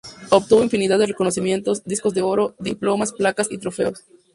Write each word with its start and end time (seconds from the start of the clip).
Obtuvo 0.31 0.63
infinidad 0.63 0.97
de 0.97 1.05
reconocimientos: 1.05 1.83
discos 1.83 2.15
de 2.15 2.23
oro, 2.23 2.55
diplomas, 2.57 3.13
placas 3.13 3.51
y 3.51 3.59
trofeos. 3.59 4.03